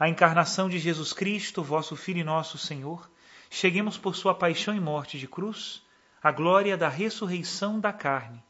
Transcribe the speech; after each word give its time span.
a 0.00 0.08
encarnação 0.08 0.66
de 0.66 0.78
Jesus 0.78 1.12
Cristo, 1.12 1.62
vosso 1.62 1.94
Filho 1.94 2.20
e 2.20 2.24
nosso 2.24 2.56
Senhor, 2.56 3.10
cheguemos 3.50 3.98
por 3.98 4.16
sua 4.16 4.34
paixão 4.34 4.74
e 4.74 4.80
morte 4.80 5.18
de 5.18 5.28
cruz, 5.28 5.82
à 6.22 6.32
glória 6.32 6.74
da 6.74 6.88
ressurreição 6.88 7.78
da 7.78 7.92
carne, 7.92 8.42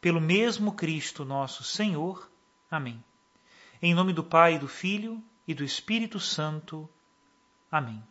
pelo 0.00 0.20
mesmo 0.20 0.72
Cristo 0.72 1.24
nosso 1.24 1.62
Senhor. 1.62 2.28
Amém. 2.68 3.04
Em 3.80 3.94
nome 3.94 4.12
do 4.12 4.24
Pai, 4.24 4.58
do 4.58 4.66
Filho 4.66 5.22
e 5.46 5.54
do 5.54 5.62
Espírito 5.62 6.18
Santo. 6.18 6.90
Amém. 7.70 8.02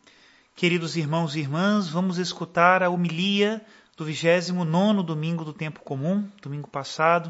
Queridos 0.55 0.95
irmãos 0.95 1.35
e 1.35 1.41
irmãs, 1.41 1.89
vamos 1.89 2.17
escutar 2.17 2.81
a 2.81 2.89
homilia 2.89 3.61
do 3.97 4.05
29 4.05 5.03
domingo 5.03 5.43
do 5.43 5.51
tempo 5.51 5.81
comum, 5.81 6.31
domingo 6.41 6.69
passado, 6.69 7.29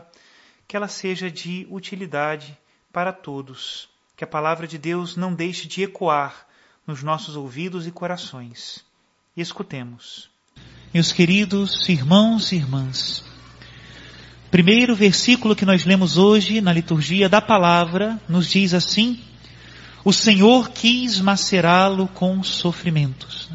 que 0.68 0.78
ela 0.78 0.88
seja 0.88 1.32
de 1.32 1.66
utilidade 1.72 2.56
para 2.94 3.12
todos 3.12 3.95
que 4.16 4.24
a 4.24 4.28
palavra 4.28 4.66
de 4.66 4.78
Deus 4.78 5.18
não 5.18 5.34
deixe 5.34 5.68
de 5.68 5.84
ecoar 5.84 6.46
nos 6.88 7.04
nossos 7.04 7.36
ouvidos 7.36 7.86
e 7.86 7.92
corações. 7.92 8.84
E 9.36 9.42
escutemos. 9.42 10.30
Meus 10.94 11.12
queridos 11.12 11.90
irmãos 11.90 12.54
e 12.54 12.56
irmãs, 12.56 13.26
primeiro 14.50 14.96
versículo 14.96 15.56
que 15.56 15.66
nós 15.66 15.84
lemos 15.84 16.18
hoje 16.18 16.62
na 16.62 16.72
liturgia 16.72 17.28
da 17.28 17.42
palavra 17.42 18.18
nos 18.30 18.48
diz 18.48 18.74
assim: 18.74 19.20
O 20.06 20.14
Senhor 20.14 20.70
quis 20.70 21.20
macerá-lo 21.20 22.08
com 22.08 22.42
sofrimentos. 22.42 23.50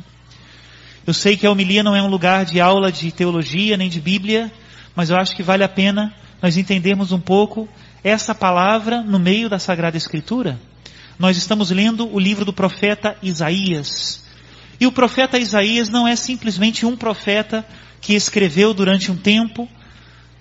Eu 1.07 1.15
sei 1.15 1.39
que 1.39 1.47
a 1.47 1.51
homilia 1.51 1.83
não 1.83 1.97
é 1.97 2.03
um 2.03 2.11
lugar 2.11 2.45
de 2.45 2.61
aula 2.61 2.93
de 2.93 3.11
teologia 3.11 3.79
nem 3.79 3.89
de 3.89 4.01
Bíblia, 4.01 4.53
mas 4.95 5.09
eu 5.09 5.17
acho 5.17 5.35
que 5.35 5.43
vale 5.43 5.65
a 5.65 5.69
pena 5.69 6.15
nós 6.43 6.59
entendermos 6.59 7.11
um 7.13 7.21
pouco 7.21 7.67
essa 8.03 8.35
palavra 8.35 9.03
no 9.03 9.19
meio 9.19 9.49
da 9.49 9.59
Sagrada 9.59 9.97
Escritura. 9.97 10.59
Nós 11.19 11.37
estamos 11.37 11.71
lendo 11.71 12.09
o 12.13 12.19
livro 12.19 12.45
do 12.45 12.53
profeta 12.53 13.17
Isaías. 13.23 14.25
E 14.81 14.87
o 14.87 14.93
profeta 14.93 15.39
Isaías 15.39 15.89
não 15.91 16.09
é 16.09 16.17
simplesmente 16.17 16.87
um 16.87 16.97
profeta 16.97 17.67
que 18.01 18.15
escreveu 18.15 18.73
durante 18.73 19.11
um 19.13 19.17
tempo, 19.17 19.69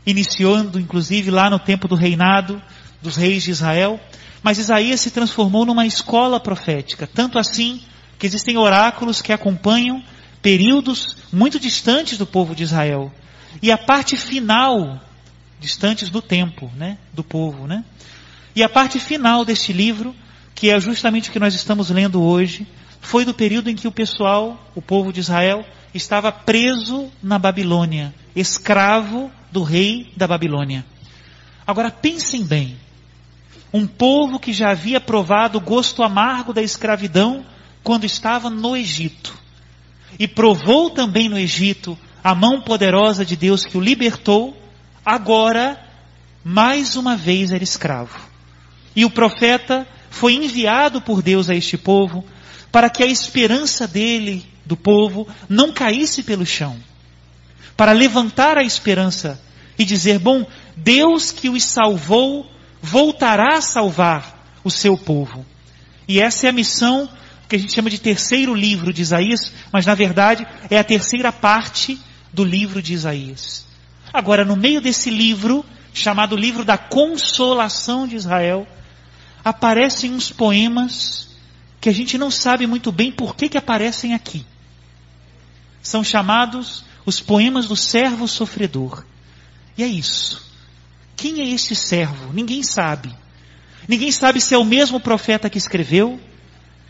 iniciando 0.05 0.79
inclusive 0.79 1.29
lá 1.29 1.49
no 1.49 1.59
tempo 1.59 1.87
do 1.87 1.95
reinado 1.95 2.61
dos 3.01 3.17
reis 3.17 3.43
de 3.43 3.51
Israel, 3.51 3.99
mas 4.41 4.57
Isaías 4.57 5.01
se 5.01 5.11
transformou 5.11 5.65
numa 5.65 5.85
escola 5.85 6.39
profética, 6.39 7.05
tanto 7.05 7.37
assim 7.37 7.81
que 8.17 8.25
existem 8.25 8.57
oráculos 8.57 9.21
que 9.21 9.33
acompanham 9.33 10.01
períodos 10.41 11.17
muito 11.31 11.59
distantes 11.59 12.17
do 12.17 12.25
povo 12.25 12.55
de 12.55 12.63
Israel. 12.63 13.11
E 13.61 13.71
a 13.71 13.77
parte 13.77 14.15
final 14.15 15.01
distantes 15.59 16.09
do 16.09 16.21
tempo, 16.21 16.71
né, 16.75 16.97
do 17.13 17.23
povo, 17.23 17.67
né? 17.67 17.83
E 18.55 18.63
a 18.63 18.69
parte 18.69 18.99
final 18.99 19.45
deste 19.45 19.73
livro, 19.73 20.15
que 20.55 20.69
é 20.69 20.79
justamente 20.79 21.29
o 21.29 21.31
que 21.31 21.39
nós 21.39 21.53
estamos 21.53 21.89
lendo 21.89 22.21
hoje, 22.21 22.67
foi 23.01 23.23
do 23.23 23.33
período 23.33 23.69
em 23.69 23.75
que 23.75 23.87
o 23.87 23.91
pessoal, 23.91 24.69
o 24.75 24.81
povo 24.81 25.13
de 25.13 25.19
Israel, 25.19 25.65
estava 25.93 26.31
preso 26.31 27.09
na 27.21 27.39
Babilônia, 27.39 28.13
escravo 28.35 29.31
do 29.51 29.63
rei 29.63 30.11
da 30.15 30.27
Babilônia. 30.27 30.85
Agora 31.65 31.91
pensem 31.91 32.43
bem, 32.43 32.77
um 33.71 33.85
povo 33.85 34.39
que 34.39 34.51
já 34.51 34.71
havia 34.71 34.99
provado 34.99 35.57
o 35.57 35.61
gosto 35.61 36.03
amargo 36.03 36.53
da 36.53 36.61
escravidão 36.61 37.45
quando 37.83 38.05
estava 38.05 38.49
no 38.49 38.75
Egito, 38.75 39.37
e 40.17 40.27
provou 40.27 40.89
também 40.89 41.29
no 41.29 41.37
Egito 41.37 41.97
a 42.23 42.35
mão 42.35 42.61
poderosa 42.61 43.23
de 43.23 43.35
Deus 43.35 43.65
que 43.65 43.77
o 43.77 43.81
libertou, 43.81 44.58
agora, 45.05 45.79
mais 46.43 46.95
uma 46.95 47.15
vez, 47.15 47.51
era 47.51 47.63
escravo. 47.63 48.19
E 48.95 49.05
o 49.05 49.09
profeta 49.09 49.87
foi 50.09 50.33
enviado 50.33 51.01
por 51.01 51.21
Deus 51.21 51.49
a 51.49 51.55
este 51.55 51.77
povo 51.77 52.25
para 52.71 52.89
que 52.89 53.03
a 53.03 53.07
esperança 53.07 53.87
dele, 53.87 54.45
do 54.65 54.77
povo, 54.77 55.27
não 55.47 55.71
caísse 55.71 56.23
pelo 56.23 56.45
chão. 56.45 56.77
Para 57.75 57.91
levantar 57.91 58.57
a 58.57 58.63
esperança 58.63 59.41
e 59.77 59.85
dizer: 59.85 60.19
bom, 60.19 60.45
Deus 60.75 61.31
que 61.31 61.49
os 61.49 61.63
salvou, 61.63 62.49
voltará 62.81 63.57
a 63.57 63.61
salvar 63.61 64.59
o 64.63 64.69
seu 64.69 64.97
povo. 64.97 65.45
E 66.07 66.19
essa 66.19 66.47
é 66.47 66.49
a 66.49 66.53
missão 66.53 67.09
que 67.47 67.55
a 67.55 67.59
gente 67.59 67.73
chama 67.73 67.89
de 67.89 67.97
terceiro 67.97 68.53
livro 68.53 68.93
de 68.93 69.01
Isaías, 69.01 69.51
mas 69.71 69.85
na 69.85 69.95
verdade 69.95 70.45
é 70.69 70.77
a 70.77 70.83
terceira 70.83 71.31
parte 71.31 71.99
do 72.31 72.43
livro 72.43 72.81
de 72.81 72.93
Isaías. 72.93 73.68
Agora, 74.11 74.43
no 74.43 74.55
meio 74.55 74.81
desse 74.81 75.09
livro, 75.09 75.65
chamado 75.93 76.35
Livro 76.35 76.65
da 76.65 76.77
Consolação 76.77 78.07
de 78.07 78.15
Israel, 78.15 78.67
aparecem 79.43 80.13
uns 80.13 80.31
poemas 80.31 81.29
que 81.79 81.89
a 81.89 81.93
gente 81.93 82.17
não 82.17 82.29
sabe 82.29 82.67
muito 82.67 82.91
bem 82.91 83.11
por 83.11 83.35
que, 83.35 83.49
que 83.49 83.57
aparecem 83.57 84.13
aqui. 84.13 84.45
São 85.81 86.03
chamados 86.03 86.83
os 87.05 87.19
poemas 87.19 87.67
do 87.67 87.75
servo 87.75 88.27
sofredor. 88.27 89.05
E 89.77 89.83
é 89.83 89.87
isso. 89.87 90.49
Quem 91.15 91.41
é 91.41 91.49
este 91.49 91.75
servo? 91.75 92.33
Ninguém 92.33 92.63
sabe. 92.63 93.15
Ninguém 93.87 94.11
sabe 94.11 94.41
se 94.41 94.53
é 94.53 94.57
o 94.57 94.65
mesmo 94.65 94.99
profeta 94.99 95.49
que 95.49 95.57
escreveu, 95.57 96.19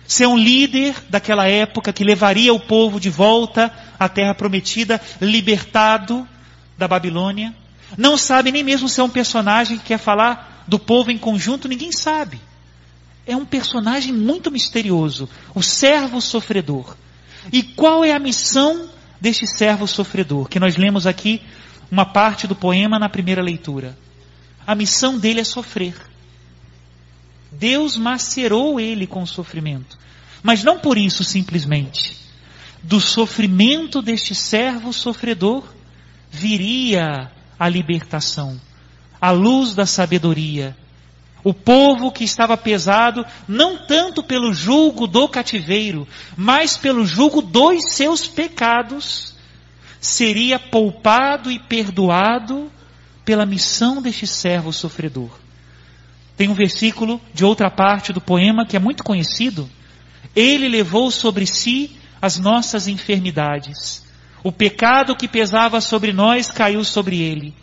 se 0.08 0.24
é 0.24 0.28
um 0.28 0.38
líder 0.38 0.96
daquela 1.08 1.47
época 1.47 1.93
que 1.93 2.03
levaria 2.03 2.53
o 2.53 2.59
povo 2.59 2.99
de 2.99 3.09
volta 3.09 3.72
à 3.99 4.09
terra 4.09 4.34
prometida, 4.34 4.99
libertado 5.22 6.28
da 6.79 6.87
Babilônia. 6.87 7.53
Não 7.97 8.17
sabe 8.17 8.52
nem 8.52 8.64
mesmo 8.64 8.90
se 8.90 8.99
é 8.99 9.03
um 9.03 9.09
personagem 9.09 9.78
que 9.78 9.85
quer 9.85 9.99
falar 9.99 10.64
do 10.67 10.79
povo 10.79 11.11
em 11.11 11.17
conjunto, 11.17 11.67
ninguém 11.67 11.91
sabe. 11.91 12.40
É 13.28 13.35
um 13.35 13.46
personagem 13.46 14.14
muito 14.14 14.49
misterioso, 14.49 15.29
o 15.53 15.61
servo 15.61 16.22
sofredor. 16.22 16.96
E 17.52 17.61
qual 17.61 18.03
é 18.03 18.14
a 18.14 18.20
missão 18.20 18.90
deste 19.20 19.46
servo 19.46 19.87
sofredor? 19.87 20.47
Que 20.47 20.59
nós 20.59 20.78
lemos 20.78 21.05
aqui 21.05 21.41
uma 21.91 22.05
parte 22.05 22.47
do 22.47 22.55
poema 22.55 22.97
na 22.97 23.09
primeira 23.09 23.41
leitura. 23.41 23.97
A 24.66 24.73
missão 24.73 25.17
dele 25.17 25.41
é 25.41 25.43
sofrer. 25.43 25.96
Deus 27.52 27.97
macerou 27.97 28.79
ele 28.79 29.05
com 29.05 29.23
o 29.23 29.28
sofrimento. 29.28 29.97
Mas 30.41 30.64
não 30.64 30.79
por 30.79 30.97
isso 30.97 31.23
simplesmente. 31.23 32.17
Do 32.81 32.99
sofrimento 32.99 34.02
deste 34.02 34.34
servo 34.34 34.93
sofredor, 34.93 35.64
viria 36.29 37.31
a 37.58 37.67
libertação, 37.67 38.59
a 39.20 39.31
luz 39.31 39.76
da 39.76 39.85
sabedoria, 39.85 40.76
O 41.43 41.53
povo 41.53 42.11
que 42.11 42.23
estava 42.23 42.58
pesado 42.58 43.26
não 43.47 43.78
tanto 43.78 44.22
pelo 44.22 44.53
julgo 44.53 45.08
do 45.08 45.28
cativeiro, 45.28 46.08
mas 46.35 46.76
pelo 46.76 47.05
julgo 47.05 47.41
dos 47.41 47.93
seus 47.93 48.28
pecados, 48.28 49.34
seria 50.02 50.59
poupado 50.59 51.49
e 51.49 51.58
perdoado 51.58 52.70
pela 53.23 53.46
missão 53.46 54.02
deste 54.02 54.28
servo 54.28 54.73
sofredor. 54.73 55.29
Tem 56.35 56.49
um 56.49 56.53
versículo 56.53 57.22
de 57.34 57.46
outra 57.46 57.70
parte 57.70 58.11
do 58.11 58.22
poema 58.22 58.66
que 58.66 58.76
é 58.76 58.79
muito 58.79 59.03
conhecido. 59.03 59.70
Ele 60.35 60.67
levou 60.67 61.09
sobre 61.11 61.46
si 61.46 61.97
as 62.22 62.37
nossas 62.37 62.87
enfermidades. 62.87 64.03
O 64.44 64.52
pecado 64.52 65.16
que 65.16 65.28
pesava 65.28 65.82
sobre 65.82 66.14
nós 66.14 66.50
caiu 66.50 66.84
sobre 66.84 67.22
ele. 67.22 67.53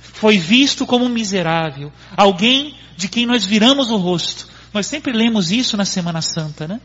Foi 0.00 0.38
visto 0.38 0.86
como 0.86 1.04
um 1.04 1.08
miserável, 1.08 1.92
alguém 2.16 2.74
de 2.96 3.08
quem 3.08 3.26
nós 3.26 3.44
viramos 3.44 3.90
o 3.90 3.96
rosto. 3.96 4.48
Nós 4.72 4.86
sempre 4.86 5.12
lemos 5.12 5.50
isso 5.50 5.76
na 5.76 5.84
Semana 5.84 6.22
Santa, 6.22 6.68
né? 6.68 6.80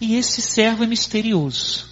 E 0.00 0.14
esse 0.16 0.42
servo 0.42 0.84
é 0.84 0.86
misterioso. 0.86 1.88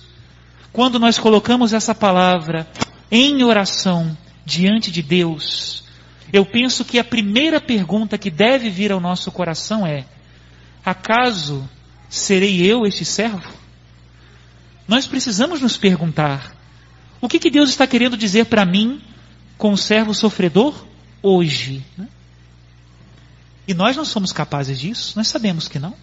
Quando 0.72 0.98
nós 0.98 1.18
colocamos 1.18 1.72
essa 1.72 1.94
palavra 1.94 2.68
em 3.10 3.42
oração 3.42 4.16
diante 4.44 4.90
de 4.90 5.02
Deus, 5.02 5.84
eu 6.32 6.44
penso 6.44 6.84
que 6.84 6.98
a 6.98 7.04
primeira 7.04 7.60
pergunta 7.60 8.18
que 8.18 8.30
deve 8.30 8.68
vir 8.68 8.92
ao 8.92 9.00
nosso 9.00 9.32
coração 9.32 9.86
é: 9.86 10.04
acaso 10.84 11.68
serei 12.08 12.60
eu 12.60 12.86
este 12.86 13.04
servo? 13.04 13.63
Nós 14.86 15.06
precisamos 15.06 15.60
nos 15.60 15.76
perguntar: 15.76 16.54
o 17.20 17.28
que, 17.28 17.38
que 17.38 17.50
Deus 17.50 17.70
está 17.70 17.86
querendo 17.86 18.16
dizer 18.16 18.46
para 18.46 18.64
mim 18.64 19.00
com 19.56 19.72
o 19.72 19.78
servo 19.78 20.14
sofredor 20.14 20.84
hoje? 21.22 21.82
E 23.66 23.72
nós 23.72 23.96
não 23.96 24.04
somos 24.04 24.32
capazes 24.32 24.78
disso, 24.78 25.14
nós 25.16 25.28
sabemos 25.28 25.68
que 25.68 25.78
não. 25.78 25.94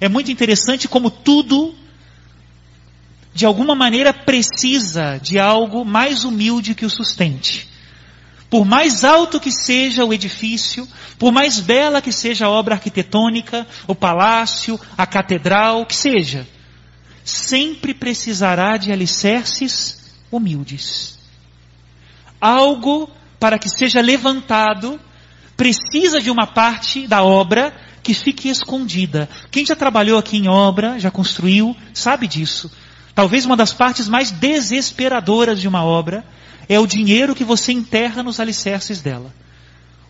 É 0.00 0.08
muito 0.08 0.30
interessante 0.30 0.88
como 0.88 1.10
tudo, 1.10 1.74
de 3.34 3.44
alguma 3.44 3.74
maneira, 3.74 4.14
precisa 4.14 5.18
de 5.18 5.38
algo 5.38 5.84
mais 5.84 6.24
humilde 6.24 6.74
que 6.74 6.86
o 6.86 6.90
sustente. 6.90 7.68
Por 8.48 8.64
mais 8.64 9.04
alto 9.04 9.38
que 9.38 9.52
seja 9.52 10.06
o 10.06 10.14
edifício, 10.14 10.88
por 11.18 11.30
mais 11.30 11.60
bela 11.60 12.00
que 12.00 12.12
seja 12.12 12.46
a 12.46 12.50
obra 12.50 12.76
arquitetônica, 12.76 13.66
o 13.86 13.94
palácio, 13.94 14.80
a 14.96 15.06
catedral, 15.06 15.84
que 15.84 15.94
seja, 15.94 16.46
sempre 17.28 17.92
precisará 17.92 18.76
de 18.76 18.90
alicerces 18.90 20.16
humildes. 20.30 21.18
Algo 22.40 23.10
para 23.38 23.58
que 23.58 23.68
seja 23.68 24.00
levantado 24.00 24.98
precisa 25.56 26.20
de 26.20 26.30
uma 26.30 26.46
parte 26.46 27.06
da 27.06 27.22
obra 27.22 27.74
que 28.02 28.14
fique 28.14 28.48
escondida. 28.48 29.28
Quem 29.50 29.66
já 29.66 29.76
trabalhou 29.76 30.18
aqui 30.18 30.36
em 30.36 30.48
obra, 30.48 30.98
já 30.98 31.10
construiu, 31.10 31.76
sabe 31.92 32.26
disso. 32.26 32.70
Talvez 33.14 33.44
uma 33.44 33.56
das 33.56 33.72
partes 33.72 34.08
mais 34.08 34.30
desesperadoras 34.30 35.60
de 35.60 35.68
uma 35.68 35.84
obra 35.84 36.24
é 36.68 36.78
o 36.78 36.86
dinheiro 36.86 37.34
que 37.34 37.44
você 37.44 37.72
enterra 37.72 38.22
nos 38.22 38.40
alicerces 38.40 39.02
dela. 39.02 39.34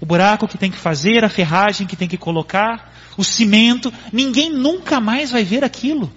O 0.00 0.06
buraco 0.06 0.47
que 0.47 0.59
tem 0.59 0.70
que 0.70 0.79
fazer, 0.79 1.25
a 1.25 1.29
ferragem 1.29 1.87
que 1.87 1.97
tem 1.97 2.06
que 2.06 2.17
colocar, 2.17 2.93
o 3.17 3.25
cimento, 3.25 3.93
ninguém 4.12 4.50
nunca 4.50 5.00
mais 5.00 5.32
vai 5.32 5.43
ver 5.43 5.65
aquilo. 5.65 6.12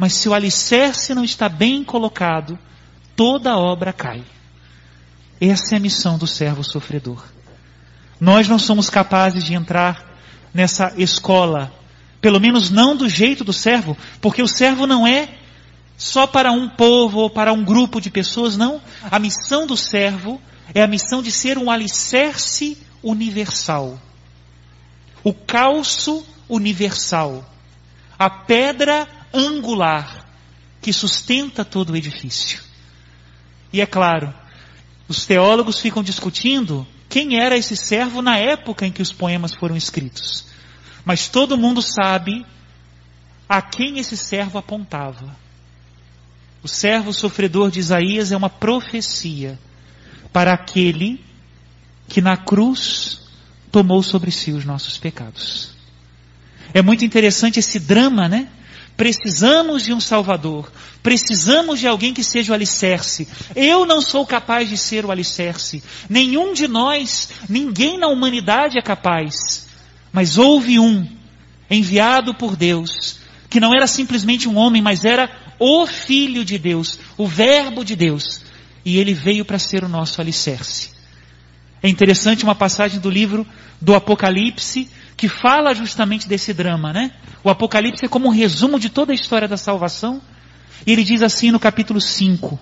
Mas 0.00 0.14
se 0.14 0.30
o 0.30 0.32
alicerce 0.32 1.14
não 1.14 1.22
está 1.22 1.46
bem 1.46 1.84
colocado, 1.84 2.58
toda 3.14 3.50
a 3.50 3.58
obra 3.58 3.92
cai. 3.92 4.24
Essa 5.38 5.74
é 5.74 5.76
a 5.76 5.80
missão 5.80 6.16
do 6.16 6.26
servo 6.26 6.64
sofredor. 6.64 7.22
Nós 8.18 8.48
não 8.48 8.58
somos 8.58 8.88
capazes 8.88 9.44
de 9.44 9.52
entrar 9.52 10.18
nessa 10.54 10.94
escola, 10.96 11.70
pelo 12.18 12.40
menos 12.40 12.70
não 12.70 12.96
do 12.96 13.10
jeito 13.10 13.44
do 13.44 13.52
servo, 13.52 13.94
porque 14.22 14.42
o 14.42 14.48
servo 14.48 14.86
não 14.86 15.06
é 15.06 15.34
só 15.98 16.26
para 16.26 16.50
um 16.50 16.66
povo 16.66 17.18
ou 17.18 17.28
para 17.28 17.52
um 17.52 17.62
grupo 17.62 18.00
de 18.00 18.08
pessoas, 18.08 18.56
não. 18.56 18.80
A 19.10 19.18
missão 19.18 19.66
do 19.66 19.76
servo 19.76 20.40
é 20.74 20.82
a 20.82 20.86
missão 20.86 21.20
de 21.20 21.30
ser 21.30 21.58
um 21.58 21.70
alicerce 21.70 22.78
universal. 23.02 24.00
O 25.22 25.34
calço 25.34 26.26
universal. 26.48 27.44
A 28.18 28.30
pedra 28.30 29.19
angular 29.32 30.26
que 30.80 30.92
sustenta 30.92 31.64
todo 31.64 31.90
o 31.90 31.96
edifício. 31.96 32.60
E 33.72 33.80
é 33.80 33.86
claro, 33.86 34.32
os 35.08 35.26
teólogos 35.26 35.80
ficam 35.80 36.02
discutindo 36.02 36.86
quem 37.08 37.38
era 37.38 37.56
esse 37.56 37.76
servo 37.76 38.22
na 38.22 38.38
época 38.38 38.86
em 38.86 38.92
que 38.92 39.02
os 39.02 39.12
poemas 39.12 39.54
foram 39.54 39.76
escritos. 39.76 40.46
Mas 41.04 41.28
todo 41.28 41.58
mundo 41.58 41.82
sabe 41.82 42.46
a 43.48 43.60
quem 43.60 43.98
esse 43.98 44.16
servo 44.16 44.58
apontava. 44.58 45.36
O 46.62 46.68
servo 46.68 47.12
sofredor 47.12 47.70
de 47.70 47.80
Isaías 47.80 48.30
é 48.30 48.36
uma 48.36 48.50
profecia 48.50 49.58
para 50.32 50.52
aquele 50.52 51.24
que 52.08 52.20
na 52.20 52.36
cruz 52.36 53.22
tomou 53.72 54.02
sobre 54.02 54.30
si 54.30 54.52
os 54.52 54.64
nossos 54.64 54.98
pecados. 54.98 55.72
É 56.72 56.82
muito 56.82 57.04
interessante 57.04 57.58
esse 57.58 57.80
drama, 57.80 58.28
né? 58.28 58.48
Precisamos 59.00 59.82
de 59.82 59.94
um 59.94 59.98
Salvador. 59.98 60.70
Precisamos 61.02 61.80
de 61.80 61.86
alguém 61.86 62.12
que 62.12 62.22
seja 62.22 62.52
o 62.52 62.54
alicerce. 62.54 63.26
Eu 63.56 63.86
não 63.86 63.98
sou 64.02 64.26
capaz 64.26 64.68
de 64.68 64.76
ser 64.76 65.06
o 65.06 65.10
alicerce. 65.10 65.82
Nenhum 66.06 66.52
de 66.52 66.68
nós, 66.68 67.30
ninguém 67.48 67.96
na 67.96 68.08
humanidade 68.08 68.76
é 68.76 68.82
capaz. 68.82 69.66
Mas 70.12 70.36
houve 70.36 70.78
um, 70.78 71.08
enviado 71.70 72.34
por 72.34 72.54
Deus, 72.54 73.20
que 73.48 73.58
não 73.58 73.74
era 73.74 73.86
simplesmente 73.86 74.46
um 74.46 74.58
homem, 74.58 74.82
mas 74.82 75.02
era 75.02 75.30
o 75.58 75.86
Filho 75.86 76.44
de 76.44 76.58
Deus, 76.58 76.98
o 77.16 77.26
Verbo 77.26 77.82
de 77.82 77.96
Deus. 77.96 78.42
E 78.84 78.98
ele 78.98 79.14
veio 79.14 79.46
para 79.46 79.58
ser 79.58 79.82
o 79.82 79.88
nosso 79.88 80.20
alicerce. 80.20 80.99
É 81.82 81.88
interessante 81.88 82.44
uma 82.44 82.54
passagem 82.54 83.00
do 83.00 83.08
livro 83.08 83.46
do 83.80 83.94
Apocalipse, 83.94 84.88
que 85.16 85.28
fala 85.28 85.74
justamente 85.74 86.28
desse 86.28 86.52
drama, 86.52 86.92
né? 86.92 87.12
O 87.42 87.50
Apocalipse 87.50 88.04
é 88.04 88.08
como 88.08 88.28
um 88.28 88.32
resumo 88.32 88.78
de 88.78 88.90
toda 88.90 89.12
a 89.12 89.14
história 89.14 89.48
da 89.48 89.56
salvação. 89.56 90.20
E 90.86 90.92
ele 90.92 91.04
diz 91.04 91.22
assim 91.22 91.50
no 91.50 91.58
capítulo 91.58 92.00
5: 92.00 92.58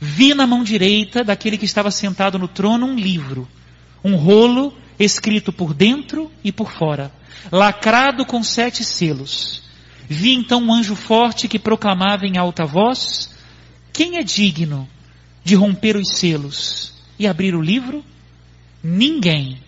Vi 0.00 0.34
na 0.34 0.46
mão 0.46 0.62
direita 0.62 1.24
daquele 1.24 1.58
que 1.58 1.64
estava 1.64 1.90
sentado 1.90 2.38
no 2.38 2.48
trono 2.48 2.86
um 2.86 2.94
livro, 2.94 3.48
um 4.04 4.14
rolo 4.16 4.76
escrito 4.98 5.52
por 5.52 5.74
dentro 5.74 6.30
e 6.44 6.52
por 6.52 6.70
fora, 6.70 7.12
lacrado 7.50 8.24
com 8.24 8.42
sete 8.42 8.84
selos. 8.84 9.62
Vi 10.08 10.34
então 10.34 10.62
um 10.62 10.72
anjo 10.72 10.94
forte 10.94 11.48
que 11.48 11.58
proclamava 11.58 12.26
em 12.26 12.36
alta 12.36 12.64
voz: 12.64 13.34
Quem 13.92 14.16
é 14.16 14.22
digno 14.22 14.88
de 15.42 15.54
romper 15.54 15.96
os 15.96 16.08
selos 16.12 16.92
e 17.18 17.26
abrir 17.26 17.54
o 17.54 17.62
livro? 17.62 18.04
Ninguém. 18.82 19.60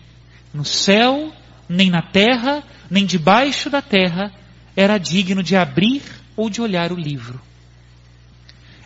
No 0.53 0.65
céu, 0.65 1.33
nem 1.67 1.89
na 1.89 2.01
terra, 2.01 2.63
nem 2.89 3.05
debaixo 3.05 3.69
da 3.69 3.81
terra, 3.81 4.31
era 4.75 4.97
digno 4.97 5.41
de 5.41 5.55
abrir 5.55 6.01
ou 6.35 6.49
de 6.49 6.61
olhar 6.61 6.91
o 6.91 6.95
livro. 6.95 7.41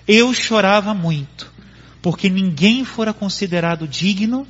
Eu 0.08 0.34
chorava 0.34 0.94
muito, 0.94 1.52
porque 2.02 2.30
ninguém 2.30 2.84
fora 2.84 3.14
considerado 3.14 3.88
digno 3.88 4.48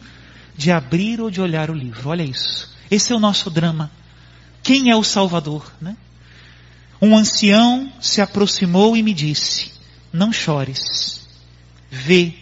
de 0.55 0.71
abrir 0.71 1.21
ou 1.21 1.29
de 1.29 1.41
olhar 1.41 1.69
o 1.69 1.73
livro. 1.73 2.09
Olha 2.09 2.23
isso. 2.23 2.69
Esse 2.91 3.13
é 3.13 3.15
o 3.15 3.19
nosso 3.19 3.49
drama. 3.49 3.91
Quem 4.61 4.91
é 4.91 4.95
o 4.95 5.03
Salvador, 5.03 5.71
né? 5.81 5.95
Um 7.01 7.15
ancião 7.17 7.91
se 8.01 8.21
aproximou 8.21 8.97
e 8.97 9.03
me 9.03 9.13
disse: 9.13 9.71
Não 10.11 10.33
chores. 10.33 11.27
Vê, 11.89 12.33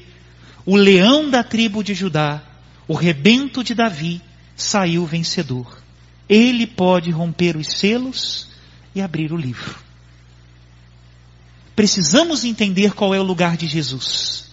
o 0.65 0.75
leão 0.75 1.29
da 1.29 1.43
tribo 1.43 1.83
de 1.83 1.93
Judá, 1.93 2.41
o 2.87 2.93
rebento 2.93 3.63
de 3.63 3.73
Davi, 3.73 4.21
saiu 4.55 5.05
vencedor. 5.05 5.81
Ele 6.29 6.65
pode 6.65 7.11
romper 7.11 7.55
os 7.55 7.67
selos 7.67 8.47
e 8.93 9.01
abrir 9.01 9.31
o 9.31 9.37
livro. 9.37 9.75
Precisamos 11.75 12.43
entender 12.43 12.93
qual 12.93 13.13
é 13.13 13.19
o 13.19 13.23
lugar 13.23 13.55
de 13.55 13.67
Jesus. 13.67 14.49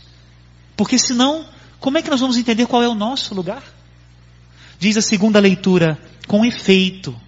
Porque 0.76 0.98
senão, 0.98 1.48
como 1.80 1.96
é 1.96 2.02
que 2.02 2.10
nós 2.10 2.20
vamos 2.20 2.36
entender 2.36 2.66
qual 2.66 2.82
é 2.82 2.88
o 2.88 2.94
nosso 2.94 3.34
lugar? 3.34 3.62
Diz 4.78 4.96
a 4.96 5.02
segunda 5.02 5.40
leitura, 5.40 5.98
com 6.26 6.44
efeito, 6.44 7.18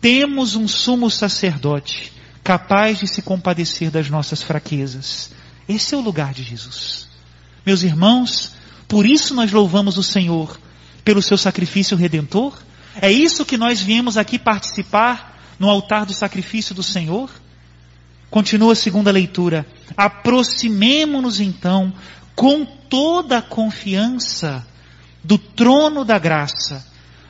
temos 0.00 0.54
um 0.54 0.68
sumo 0.68 1.10
sacerdote 1.10 2.12
capaz 2.44 2.98
de 2.98 3.06
se 3.06 3.22
compadecer 3.22 3.90
das 3.90 4.08
nossas 4.08 4.42
fraquezas. 4.42 5.30
Esse 5.68 5.94
é 5.94 5.98
o 5.98 6.02
lugar 6.02 6.32
de 6.32 6.42
Jesus. 6.42 7.06
Meus 7.64 7.82
irmãos, 7.82 8.54
por 8.88 9.04
isso 9.04 9.34
nós 9.34 9.52
louvamos 9.52 9.98
o 9.98 10.02
Senhor, 10.02 10.58
pelo 11.04 11.22
seu 11.22 11.36
sacrifício 11.36 11.96
redentor? 11.96 12.58
É 13.00 13.12
isso 13.12 13.44
que 13.44 13.56
nós 13.56 13.80
viemos 13.80 14.16
aqui 14.16 14.38
participar 14.38 15.38
no 15.58 15.68
altar 15.68 16.06
do 16.06 16.14
sacrifício 16.14 16.74
do 16.74 16.82
Senhor? 16.82 17.30
Continua 18.30 18.72
a 18.72 18.76
segunda 18.76 19.10
leitura. 19.10 19.66
Aproximemo-nos 19.96 21.38
então 21.40 21.92
com 22.34 22.64
toda 22.64 23.38
a 23.38 23.42
confiança 23.42 24.66
do 25.22 25.36
trono 25.36 26.04
da 26.04 26.18
graça, 26.18 26.86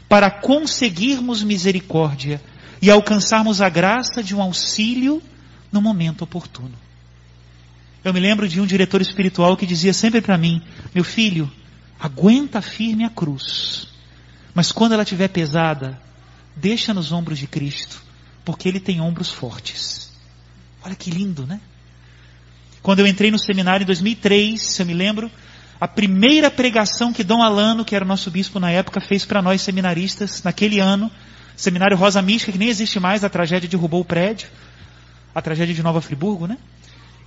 para 0.09 0.31
conseguirmos 0.31 1.43
misericórdia 1.43 2.41
e 2.81 2.91
alcançarmos 2.91 3.61
a 3.61 3.69
graça 3.69 4.23
de 4.23 4.35
um 4.35 4.41
auxílio 4.41 5.23
no 5.73 5.83
momento 5.83 6.23
oportuno. 6.23 6.88
Eu 8.05 8.13
me 8.13 8.21
lembro 8.21 8.49
de 8.49 8.61
um 8.61 8.67
diretor 8.67 9.01
espiritual 9.01 9.57
que 9.57 9.67
dizia 9.67 9.93
sempre 9.93 10.21
para 10.21 10.39
mim: 10.39 10.63
Meu 10.95 11.05
filho, 11.05 11.51
aguenta 11.99 12.63
firme 12.63 13.05
a 13.05 13.11
cruz, 13.11 13.89
mas 14.55 14.71
quando 14.71 14.93
ela 14.93 15.03
estiver 15.03 15.29
pesada, 15.29 16.01
deixa 16.55 16.95
nos 16.95 17.13
ombros 17.13 17.39
de 17.39 17.47
Cristo, 17.47 18.03
porque 18.45 18.69
Ele 18.69 18.81
tem 18.81 19.01
ombros 19.01 19.31
fortes. 19.31 20.13
Olha 20.85 20.95
que 20.95 21.11
lindo, 21.11 21.47
né? 21.47 21.61
Quando 22.83 23.01
eu 23.01 23.07
entrei 23.07 23.31
no 23.31 23.39
seminário 23.39 23.83
em 23.83 23.87
2003, 23.87 24.61
se 24.63 24.81
eu 24.81 24.87
me 24.87 24.95
lembro, 24.95 25.31
a 25.81 25.87
primeira 25.87 26.51
pregação 26.51 27.13
que 27.13 27.25
Dom 27.25 27.43
Alano, 27.43 27.85
que 27.85 27.95
era 27.95 28.05
nosso 28.05 28.31
bispo 28.31 28.59
na 28.59 28.71
época, 28.71 29.01
fez 29.01 29.25
para 29.25 29.43
nós 29.43 29.61
seminaristas, 29.61 30.43
naquele 30.43 30.81
ano, 30.81 31.11
seminário 31.57 31.97
Rosa 31.97 32.23
Mística, 32.23 32.53
que 32.53 32.59
nem 32.59 32.69
existe 32.69 32.99
mais, 33.01 33.25
a 33.25 33.29
tragédia 33.29 33.69
derrubou 33.69 34.01
o 34.01 34.05
prédio, 34.05 34.49
a 35.35 35.43
tragédia 35.43 35.75
de 35.75 35.83
Nova 35.83 36.01
Friburgo, 36.01 36.47
né? 36.47 36.57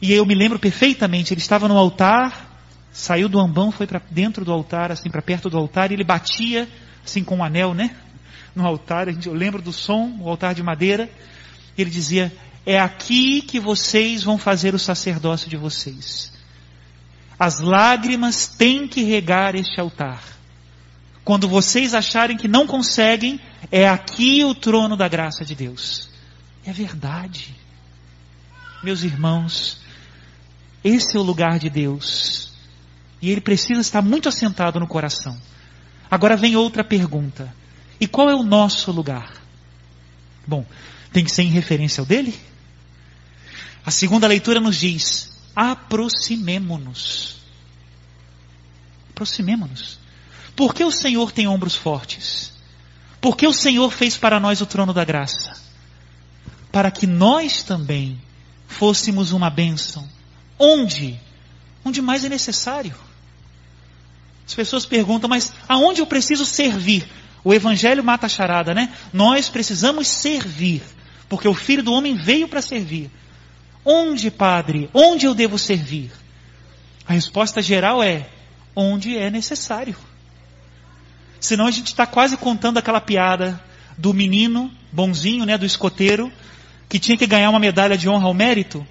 E 0.01 0.11
eu 0.11 0.25
me 0.25 0.33
lembro 0.33 0.57
perfeitamente, 0.57 1.33
ele 1.33 1.41
estava 1.41 1.67
no 1.67 1.77
altar, 1.77 2.49
saiu 2.91 3.29
do 3.29 3.39
ambão, 3.39 3.71
foi 3.71 3.85
para 3.85 4.01
dentro 4.09 4.43
do 4.43 4.51
altar, 4.51 4.91
assim, 4.91 5.09
para 5.09 5.21
perto 5.21 5.49
do 5.49 5.57
altar, 5.57 5.91
e 5.91 5.93
ele 5.93 6.03
batia, 6.03 6.67
assim, 7.05 7.23
com 7.23 7.37
um 7.37 7.43
anel, 7.43 7.73
né? 7.73 7.95
No 8.55 8.65
altar, 8.65 9.07
eu 9.07 9.33
lembro 9.33 9.61
do 9.61 9.71
som, 9.71 10.17
o 10.19 10.27
altar 10.27 10.55
de 10.55 10.63
madeira, 10.63 11.09
ele 11.77 11.89
dizia, 11.89 12.33
é 12.65 12.79
aqui 12.79 13.41
que 13.41 13.59
vocês 13.59 14.23
vão 14.23 14.37
fazer 14.37 14.73
o 14.73 14.79
sacerdócio 14.79 15.49
de 15.49 15.57
vocês. 15.57 16.33
As 17.39 17.59
lágrimas 17.59 18.47
têm 18.47 18.87
que 18.87 19.03
regar 19.03 19.55
este 19.55 19.79
altar. 19.79 20.21
Quando 21.23 21.47
vocês 21.47 21.93
acharem 21.93 22.37
que 22.37 22.47
não 22.47 22.67
conseguem, 22.67 23.39
é 23.71 23.87
aqui 23.87 24.43
o 24.43 24.53
trono 24.53 24.97
da 24.97 25.07
graça 25.07 25.45
de 25.45 25.55
Deus. 25.55 26.09
É 26.65 26.71
verdade. 26.71 27.55
Meus 28.83 29.03
irmãos, 29.03 29.80
esse 30.83 31.15
é 31.15 31.19
o 31.19 31.23
lugar 31.23 31.59
de 31.59 31.69
Deus. 31.69 32.51
E 33.21 33.29
ele 33.29 33.41
precisa 33.41 33.79
estar 33.79 34.01
muito 34.01 34.27
assentado 34.27 34.79
no 34.79 34.87
coração. 34.87 35.39
Agora 36.09 36.35
vem 36.35 36.55
outra 36.55 36.83
pergunta. 36.83 37.53
E 37.99 38.07
qual 38.07 38.29
é 38.29 38.35
o 38.35 38.43
nosso 38.43 38.91
lugar? 38.91 39.31
Bom, 40.45 40.65
tem 41.13 41.23
que 41.23 41.31
ser 41.31 41.43
em 41.43 41.51
referência 41.51 42.01
ao 42.01 42.05
dele? 42.05 42.37
A 43.85 43.91
segunda 43.91 44.27
leitura 44.27 44.59
nos 44.59 44.77
diz: 44.77 45.31
aproximemo-nos. 45.55 47.37
Aproximemo-nos. 49.11 49.99
Por 50.55 50.73
que 50.73 50.83
o 50.83 50.91
Senhor 50.91 51.31
tem 51.31 51.47
ombros 51.47 51.75
fortes? 51.75 52.53
Por 53.19 53.37
que 53.37 53.45
o 53.45 53.53
Senhor 53.53 53.91
fez 53.91 54.17
para 54.17 54.39
nós 54.39 54.61
o 54.61 54.65
trono 54.65 54.93
da 54.93 55.05
graça? 55.05 55.53
Para 56.71 56.89
que 56.89 57.05
nós 57.05 57.61
também 57.63 58.19
fôssemos 58.67 59.31
uma 59.31 59.49
bênção. 59.49 60.07
Onde? 60.63 61.19
Onde 61.83 62.03
mais 62.03 62.23
é 62.23 62.29
necessário. 62.29 62.93
As 64.45 64.53
pessoas 64.53 64.85
perguntam, 64.85 65.27
mas 65.27 65.51
aonde 65.67 66.01
eu 66.01 66.05
preciso 66.05 66.45
servir? 66.45 67.07
O 67.43 67.51
Evangelho 67.51 68.03
mata 68.03 68.27
a 68.27 68.29
charada, 68.29 68.71
né? 68.71 68.93
Nós 69.11 69.49
precisamos 69.49 70.07
servir, 70.07 70.83
porque 71.27 71.47
o 71.47 71.55
Filho 71.55 71.81
do 71.81 71.91
Homem 71.91 72.15
veio 72.15 72.47
para 72.47 72.61
servir. 72.61 73.09
Onde, 73.83 74.29
Padre? 74.29 74.87
Onde 74.93 75.25
eu 75.25 75.33
devo 75.33 75.57
servir? 75.57 76.11
A 77.07 77.13
resposta 77.13 77.59
geral 77.59 78.03
é: 78.03 78.29
onde 78.75 79.17
é 79.17 79.31
necessário. 79.31 79.95
Senão 81.39 81.65
a 81.65 81.71
gente 81.71 81.87
está 81.87 82.05
quase 82.05 82.37
contando 82.37 82.77
aquela 82.77 83.01
piada 83.01 83.59
do 83.97 84.13
menino 84.13 84.71
bonzinho, 84.91 85.43
né, 85.43 85.57
do 85.57 85.65
escoteiro, 85.65 86.31
que 86.87 86.99
tinha 86.99 87.17
que 87.17 87.25
ganhar 87.25 87.49
uma 87.49 87.59
medalha 87.59 87.97
de 87.97 88.07
honra 88.07 88.27
ao 88.27 88.33
mérito, 88.33 88.85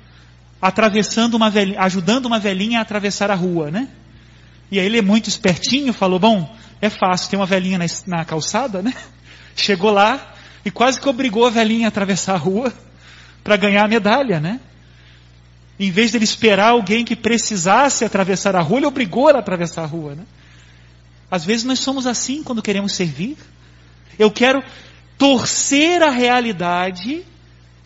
atravessando 0.61 1.35
uma 1.35 1.49
velhinha, 1.49 1.81
ajudando 1.81 2.27
uma 2.27 2.39
velhinha 2.39 2.79
a 2.79 2.83
atravessar 2.83 3.31
a 3.31 3.35
rua, 3.35 3.71
né? 3.71 3.89
E 4.71 4.79
aí 4.79 4.87
ele 4.87 4.99
é 4.99 5.03
muito 5.03 5.29
espertinho, 5.29 5.93
falou, 5.93 6.19
bom, 6.19 6.57
é 6.81 6.89
fácil, 6.89 7.31
tem 7.31 7.39
uma 7.39 7.47
velhinha 7.47 7.79
na, 7.79 7.87
na 8.07 8.25
calçada, 8.25 8.83
né? 8.83 8.95
Chegou 9.57 9.91
lá 9.91 10.35
e 10.65 10.71
quase 10.71 11.01
que 11.01 11.09
obrigou 11.09 11.47
a 11.47 11.51
velhinha 11.51 11.87
a 11.87 11.89
atravessar 11.89 12.35
a 12.35 12.39
rua 12.39 12.73
para 13.43 13.57
ganhar 13.57 13.85
a 13.85 13.89
medalha, 13.89 14.39
né? 14.39 14.61
Em 15.79 15.91
vez 15.91 16.11
de 16.11 16.19
ele 16.19 16.25
esperar 16.25 16.69
alguém 16.69 17.07
que 17.07 17.17
precisasse 17.17 18.05
atravessar 18.05 18.55
a 18.55 18.61
rua, 18.61 18.81
ele 18.81 18.87
obrigou 18.87 19.31
ela 19.31 19.39
a 19.39 19.41
atravessar 19.41 19.83
a 19.83 19.87
rua. 19.87 20.15
Né? 20.15 20.25
Às 21.31 21.43
vezes 21.43 21.65
nós 21.65 21.79
somos 21.79 22.07
assim 22.07 22.43
quando 22.43 22.61
queremos 22.61 22.93
servir. 22.93 23.39
Eu 24.19 24.31
quero 24.31 24.63
torcer 25.17 26.03
a 26.03 26.11
realidade 26.11 27.25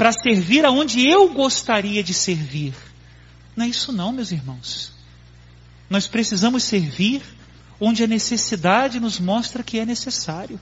para 0.04 0.12
servir 0.12 0.66
aonde 0.66 1.08
eu 1.08 1.30
gostaria 1.32 2.04
de 2.04 2.12
servir. 2.12 2.74
Não 3.56 3.64
é 3.64 3.68
isso 3.70 3.90
não, 3.90 4.12
meus 4.12 4.32
irmãos. 4.32 4.92
Nós 5.88 6.06
precisamos 6.06 6.62
servir 6.62 7.22
onde 7.80 8.04
a 8.04 8.06
necessidade 8.06 9.00
nos 9.00 9.18
mostra 9.18 9.62
que 9.62 9.78
é 9.78 9.86
necessário. 9.86 10.60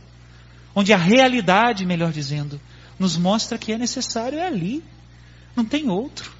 Onde 0.73 0.93
a 0.93 0.97
realidade, 0.97 1.85
melhor 1.85 2.13
dizendo, 2.13 2.61
nos 2.97 3.17
mostra 3.17 3.59
que 3.59 3.73
é 3.73 3.79
necessário 3.79 4.39
é 4.39 4.47
ali. 4.47 4.81
Não 5.57 5.65
tem 5.65 5.91
outro. 5.91 6.33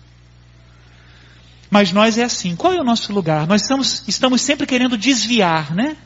Mas 1.69 1.91
nós 1.91 2.17
é 2.17 2.23
assim. 2.23 2.55
Qual 2.55 2.73
é 2.73 2.81
o 2.81 2.85
nosso 2.85 3.13
lugar? 3.13 3.49
Nós 3.49 3.63
estamos, 3.63 4.05
estamos 4.07 4.43
sempre 4.43 4.65
querendo 4.65 4.97
desviar, 4.97 5.75
né? 5.75 5.97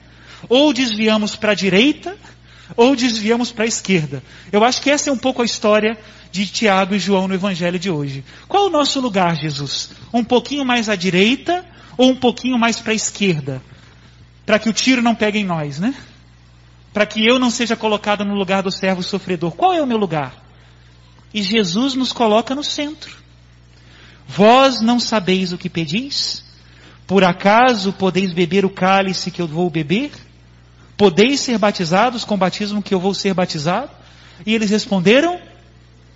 Ou 0.49 0.73
desviamos 0.73 1.37
para 1.37 1.53
a 1.53 1.55
direita, 1.55 2.17
ou 2.75 2.97
desviamos 2.97 3.53
para 3.53 3.65
a 3.65 3.69
esquerda. 3.69 4.23
Eu 4.51 4.65
acho 4.65 4.81
que 4.81 4.91
essa 4.91 5.11
é 5.11 5.13
um 5.13 5.19
pouco 5.19 5.43
a 5.43 5.45
história 5.45 5.99
de 6.45 6.53
Tiago 6.53 6.95
e 6.95 6.99
João 6.99 7.29
no 7.29 7.35
Evangelho 7.35 7.79
de 7.79 7.91
hoje. 7.91 8.25
Qual 8.49 8.67
o 8.67 8.71
nosso 8.71 9.01
lugar, 9.01 9.37
Jesus? 9.37 9.91
Um 10.13 10.25
pouquinho 10.25 10.65
mais 10.65 10.89
à 10.89 10.97
direita 10.97 11.65
ou 11.97 12.11
um 12.11 12.17
pouquinho 12.17 12.59
mais 12.59 12.81
para 12.81 12.93
a 12.93 12.95
esquerda? 12.95 13.63
Para 14.45 14.59
que 14.59 14.69
o 14.69 14.73
tiro 14.73 15.03
não 15.03 15.15
pegue 15.15 15.39
em 15.39 15.45
nós, 15.45 15.79
né? 15.79 15.95
Para 16.93 17.07
que 17.07 17.25
eu 17.25 17.39
não 17.39 17.51
seja 17.51 17.77
colocado 17.77 18.25
no 18.25 18.35
lugar 18.35 18.63
do 18.63 18.71
servo 18.71 19.03
sofredor. 19.03 19.53
Qual 19.53 19.73
é 19.73 19.83
o 19.83 19.87
meu 19.87 19.97
lugar? 19.97 20.35
E 21.33 21.43
Jesus 21.43 21.95
nos 21.95 22.13
coloca 22.13 22.55
no 22.55 22.65
centro. 22.65 23.17
Vós 24.27 24.81
não 24.81 24.99
sabeis 24.99 25.53
o 25.53 25.59
que 25.59 25.69
pedis? 25.69 26.45
Por 27.07 27.23
acaso 27.23 27.93
podeis 27.93 28.33
beber 28.33 28.65
o 28.65 28.71
cálice 28.71 29.31
que 29.31 29.41
eu 29.41 29.47
vou 29.47 29.71
beber? 29.71 30.11
Podeis 30.97 31.41
ser 31.41 31.59
batizados 31.59 32.25
com 32.25 32.35
o 32.35 32.39
batismo 32.39 32.83
que 32.83 32.95
eu 32.95 33.01
vou 33.01 33.15
ser 33.15 33.35
batizado? 33.35 33.91
E 34.45 34.55
eles 34.55 34.71
responderam: 34.71 35.41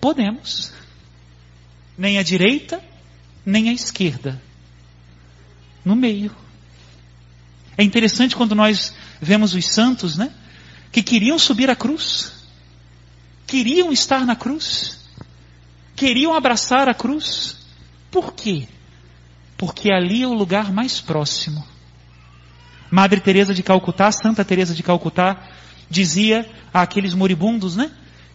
Podemos. 0.01 0.73
Nem 1.97 2.19
à 2.19 2.23
direita, 2.23 2.83
nem 3.45 3.69
à 3.69 3.73
esquerda. 3.73 4.41
No 5.85 5.95
meio. 5.95 6.35
É 7.77 7.83
interessante 7.83 8.37
quando 8.37 8.55
nós 8.55 8.95
vemos 9.21 9.55
os 9.55 9.67
santos, 9.67 10.17
né? 10.17 10.31
Que 10.91 11.03
queriam 11.03 11.39
subir 11.39 11.71
a 11.71 11.77
cruz. 11.77 12.33
Queriam 13.47 13.93
estar 13.93 14.25
na 14.25 14.37
cruz. 14.37 15.01
Queriam 15.95 16.35
abraçar 16.35 16.89
a 16.89 16.95
cruz. 16.95 17.57
Por 18.11 18.33
quê? 18.33 18.67
Porque 19.57 19.93
ali 19.93 20.23
é 20.23 20.27
o 20.27 20.35
lugar 20.35 20.73
mais 20.73 21.01
próximo. 21.01 21.67
Madre 22.91 23.21
Teresa 23.21 23.55
de 23.55 23.63
Calcutá, 23.63 24.11
Santa 24.11 24.45
Teresa 24.45 24.75
de 24.75 24.83
Calcutá, 24.83 25.49
dizia 25.89 26.49
àqueles 26.73 27.15
moribundos, 27.15 27.77
né, 27.77 27.91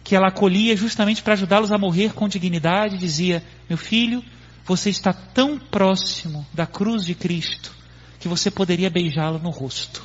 que 0.06 0.14
ela 0.14 0.28
acolhia 0.28 0.76
justamente 0.76 1.20
para 1.20 1.32
ajudá-los 1.32 1.72
a 1.72 1.76
morrer 1.76 2.12
com 2.12 2.28
dignidade, 2.28 2.96
dizia: 2.96 3.42
"Meu 3.68 3.76
filho, 3.76 4.22
você 4.64 4.88
está 4.88 5.12
tão 5.12 5.58
próximo 5.58 6.46
da 6.54 6.64
cruz 6.64 7.04
de 7.04 7.12
Cristo 7.12 7.72
que 8.20 8.28
você 8.28 8.48
poderia 8.48 8.88
beijá-lo 8.88 9.40
no 9.40 9.50
rosto." 9.50 10.04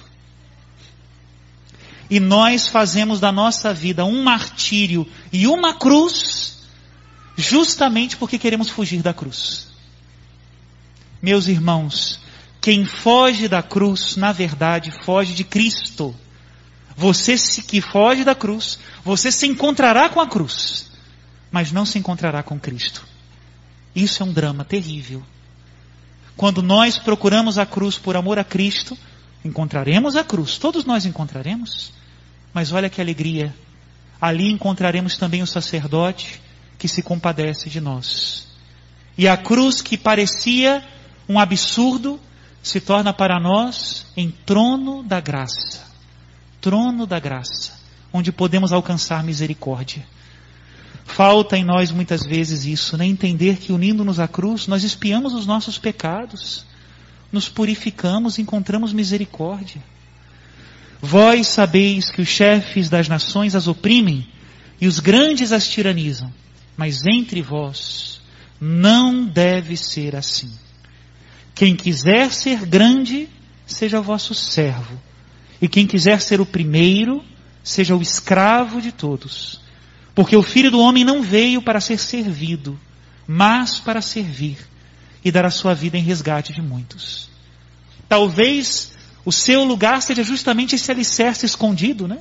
E 2.09 2.19
nós 2.19 2.67
fazemos 2.67 3.19
da 3.19 3.31
nossa 3.31 3.75
vida 3.75 4.03
um 4.03 4.23
martírio 4.23 5.07
e 5.31 5.45
uma 5.45 5.75
cruz 5.75 6.63
justamente 7.37 8.17
porque 8.17 8.39
queremos 8.39 8.69
fugir 8.69 9.03
da 9.03 9.13
cruz. 9.13 9.67
Meus 11.21 11.47
irmãos, 11.47 12.19
quem 12.59 12.85
foge 12.85 13.47
da 13.47 13.61
cruz, 13.61 14.15
na 14.15 14.31
verdade, 14.31 14.89
foge 15.05 15.35
de 15.35 15.43
Cristo. 15.43 16.15
Você 16.95 17.37
se, 17.37 17.63
que 17.63 17.81
foge 17.81 18.23
da 18.23 18.35
cruz, 18.35 18.79
você 19.03 19.31
se 19.31 19.47
encontrará 19.47 20.09
com 20.09 20.19
a 20.19 20.27
cruz, 20.27 20.91
mas 21.51 21.71
não 21.71 21.85
se 21.85 21.97
encontrará 21.97 22.43
com 22.43 22.59
Cristo. 22.59 23.05
Isso 23.95 24.23
é 24.23 24.25
um 24.25 24.33
drama 24.33 24.63
terrível. 24.63 25.23
Quando 26.35 26.61
nós 26.61 26.97
procuramos 26.97 27.57
a 27.57 27.65
cruz 27.65 27.97
por 27.97 28.15
amor 28.15 28.39
a 28.39 28.43
Cristo, 28.43 28.97
encontraremos 29.43 30.15
a 30.15 30.23
cruz, 30.23 30.57
todos 30.57 30.85
nós 30.85 31.05
encontraremos. 31.05 31.93
Mas 32.53 32.71
olha 32.71 32.89
que 32.89 33.01
alegria, 33.01 33.55
ali 34.19 34.49
encontraremos 34.49 35.17
também 35.17 35.41
o 35.41 35.47
sacerdote, 35.47 36.41
que 36.77 36.87
se 36.87 37.01
compadece 37.01 37.69
de 37.69 37.79
nós. 37.79 38.47
E 39.17 39.27
a 39.27 39.37
cruz 39.37 39.81
que 39.81 39.97
parecia 39.97 40.83
um 41.27 41.39
absurdo 41.39 42.19
se 42.63 42.79
torna 42.79 43.13
para 43.13 43.39
nós 43.39 44.05
em 44.15 44.31
trono 44.31 45.03
da 45.03 45.19
graça. 45.19 45.90
Trono 46.61 47.05
da 47.05 47.19
graça. 47.19 47.81
onde 48.13 48.31
podemos 48.31 48.73
alcançar 48.73 49.23
misericórdia. 49.23 50.05
Falta 51.05 51.57
em 51.57 51.63
nós 51.63 51.91
muitas 51.91 52.25
vezes 52.25 52.65
isso, 52.65 52.97
né? 52.97 53.05
Entender 53.05 53.57
que 53.57 53.71
unindo-nos 53.71 54.19
à 54.19 54.27
cruz, 54.27 54.67
nós 54.67 54.83
espiamos 54.83 55.33
os 55.33 55.45
nossos 55.45 55.77
pecados, 55.77 56.65
nos 57.31 57.49
purificamos 57.49 58.37
encontramos 58.37 58.93
misericórdia. 58.93 59.81
Vós 61.01 61.47
sabeis 61.47 62.11
que 62.11 62.21
os 62.21 62.27
chefes 62.27 62.89
das 62.89 63.07
nações 63.07 63.55
as 63.55 63.67
oprimem 63.67 64.27
e 64.79 64.87
os 64.87 64.99
grandes 64.99 65.51
as 65.51 65.67
tiranizam, 65.67 66.31
mas 66.77 67.05
entre 67.05 67.41
vós 67.41 68.21
não 68.59 69.25
deve 69.25 69.75
ser 69.75 70.15
assim. 70.15 70.51
Quem 71.55 71.75
quiser 71.75 72.31
ser 72.31 72.65
grande, 72.65 73.27
seja 73.65 73.99
vosso 74.01 74.35
servo, 74.35 74.99
e 75.61 75.67
quem 75.67 75.85
quiser 75.85 76.19
ser 76.19 76.41
o 76.41 76.45
primeiro, 76.45 77.23
seja 77.63 77.95
o 77.95 78.01
escravo 78.01 78.81
de 78.81 78.91
todos. 78.91 79.61
Porque 80.15 80.35
o 80.35 80.41
filho 80.41 80.71
do 80.71 80.79
homem 80.79 81.05
não 81.05 81.21
veio 81.21 81.61
para 81.61 81.79
ser 81.79 81.99
servido, 81.99 82.79
mas 83.27 83.79
para 83.79 84.01
servir 84.01 84.57
e 85.23 85.31
dar 85.31 85.45
a 85.45 85.51
sua 85.51 85.75
vida 85.75 85.97
em 85.97 86.01
resgate 86.01 86.51
de 86.51 86.61
muitos. 86.61 87.29
Talvez 88.09 88.93
o 89.23 89.31
seu 89.31 89.63
lugar 89.63 90.01
seja 90.01 90.23
justamente 90.23 90.75
esse 90.75 90.91
alicerce 90.91 91.45
escondido, 91.45 92.07
né? 92.07 92.17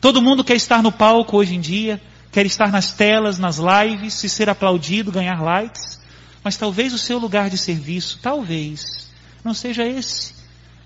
Todo 0.00 0.22
mundo 0.22 0.42
quer 0.42 0.56
estar 0.56 0.82
no 0.82 0.90
palco 0.90 1.36
hoje 1.36 1.54
em 1.54 1.60
dia, 1.60 2.00
quer 2.32 2.46
estar 2.46 2.72
nas 2.72 2.94
telas, 2.94 3.38
nas 3.38 3.58
lives, 3.58 4.14
se 4.14 4.28
ser 4.28 4.48
aplaudido, 4.48 5.12
ganhar 5.12 5.42
likes. 5.42 6.00
Mas 6.42 6.56
talvez 6.56 6.94
o 6.94 6.98
seu 6.98 7.18
lugar 7.18 7.50
de 7.50 7.58
serviço, 7.58 8.18
talvez, 8.22 9.10
não 9.44 9.52
seja 9.52 9.86
esse. 9.86 10.32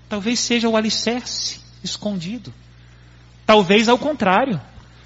Talvez 0.09 0.41
seja 0.41 0.67
o 0.67 0.75
alicerce 0.75 1.64
escondido. 1.85 2.53
Talvez 3.45 3.87
ao 3.87 3.97
contrário. 3.97 4.59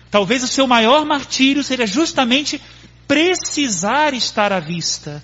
Talvez 0.10 0.44
o 0.44 0.48
seu 0.48 0.66
maior 0.66 1.06
martírio 1.06 1.64
seja 1.64 1.86
justamente 1.86 2.60
precisar 3.08 4.14
estar 4.14 4.52
à 4.52 4.60
vista, 4.60 5.24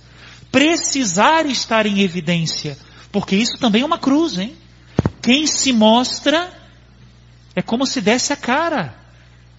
precisar 0.52 1.46
estar 1.46 1.86
em 1.86 2.02
evidência, 2.02 2.78
porque 3.12 3.36
isso 3.36 3.58
também 3.58 3.82
é 3.82 3.86
uma 3.86 3.98
cruz, 3.98 4.38
hein? 4.38 4.56
Quem 5.22 5.48
se 5.48 5.74
mostra 5.74 6.54
é 7.56 7.62
como 7.62 7.86
se 7.88 8.00
desse 8.02 8.32
a 8.32 8.36
cara. 8.36 8.96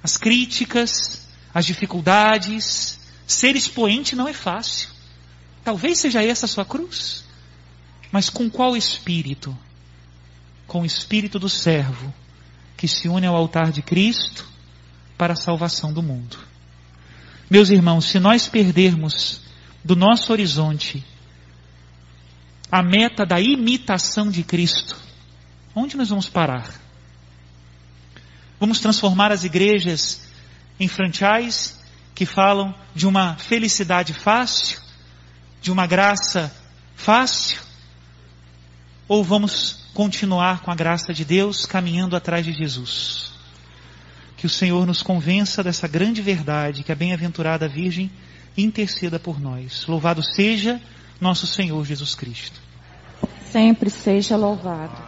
As 0.03 0.17
críticas, 0.17 1.27
as 1.53 1.67
dificuldades, 1.67 3.01
ser 3.27 3.57
expoente 3.57 4.15
não 4.15 4.29
é 4.29 4.33
fácil. 4.33 4.89
Talvez 5.65 5.99
seja 5.99 6.23
essa 6.23 6.47
a 6.47 6.49
sua 6.49 6.65
cruz. 6.65 7.25
Mas 8.13 8.31
com 8.31 8.49
qual 8.49 8.77
espírito? 8.77 9.57
Com 10.67 10.83
o 10.83 10.87
espírito 10.87 11.39
do 11.39 11.49
servo, 11.49 12.13
que 12.77 12.89
se 12.89 13.09
une 13.09 13.27
ao 13.27 13.37
altar 13.37 13.71
de 13.71 13.83
Cristo 13.83 14.47
para 15.17 15.33
a 15.33 15.37
salvação 15.37 15.93
do 15.93 16.03
mundo. 16.03 16.39
Meus 17.49 17.71
irmãos, 17.71 18.07
se 18.07 18.19
nós 18.19 18.49
perdermos 18.49 19.41
do 19.85 19.95
nosso 19.95 20.33
horizonte 20.33 21.05
a 22.71 22.83
meta 22.83 23.25
da 23.25 23.41
imitação 23.41 24.31
de 24.31 24.43
Cristo, 24.43 24.97
Onde 25.79 25.95
nós 25.95 26.09
vamos 26.09 26.27
parar? 26.27 26.73
Vamos 28.59 28.81
transformar 28.81 29.31
as 29.31 29.45
igrejas 29.45 30.23
em 30.81 30.89
franchise 30.89 31.75
que 32.15 32.25
falam 32.25 32.75
de 32.95 33.07
uma 33.07 33.37
felicidade 33.37 34.15
fácil, 34.15 34.81
de 35.61 35.71
uma 35.71 35.87
graça 35.87 36.51
fácil? 36.95 37.61
Ou 39.07 39.23
vamos 39.23 39.85
continuar 39.97 40.61
com 40.61 40.71
a 40.71 40.75
graça 40.75 41.15
de 41.15 41.25
Deus 41.25 41.65
caminhando 41.65 42.15
atrás 42.15 42.45
de 42.45 42.53
Jesus? 42.53 43.33
Que 44.37 44.45
o 44.45 44.51
Senhor 44.51 44.87
nos 44.87 45.03
convença 45.03 45.65
dessa 45.65 45.89
grande 45.89 46.21
verdade, 46.21 46.83
que 46.83 46.93
a 46.93 46.95
bem-aventurada 46.95 47.67
Virgem 47.67 48.11
interceda 48.59 49.19
por 49.19 49.41
nós. 49.41 49.87
Louvado 49.87 50.23
seja 50.23 50.79
nosso 51.19 51.47
Senhor 51.47 51.83
Jesus 51.87 52.15
Cristo. 52.15 52.61
Sempre 53.51 53.89
seja 53.89 54.37
louvado. 54.37 55.06